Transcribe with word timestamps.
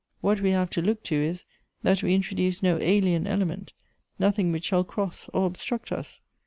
What 0.19 0.41
we 0.41 0.49
have 0.49 0.71
to 0.71 0.81
look 0.81 1.03
to 1.03 1.15
is, 1.15 1.45
that 1.83 2.01
we 2.01 2.15
introduce 2.15 2.63
no 2.63 2.79
alien 2.79 3.27
element, 3.27 3.71
nothing 4.17 4.51
which 4.51 4.65
shall 4.65 4.83
cross 4.83 5.29
or 5.31 5.45
obstruct 5.45 5.91
us. 5.91 6.21